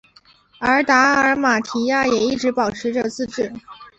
[0.59, 3.53] 而达尔马提亚也一直保持着自治。